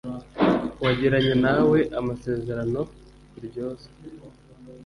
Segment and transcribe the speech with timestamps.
[0.83, 2.81] wagiranye nawe amasezerano
[3.37, 3.95] uryozwa